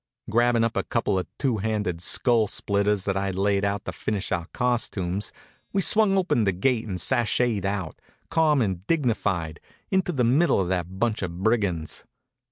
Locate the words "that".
3.05-3.15, 10.69-10.97